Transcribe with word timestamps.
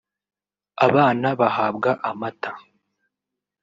abana 0.85 1.27
bahabwa 1.39 1.91
amata 2.09 2.51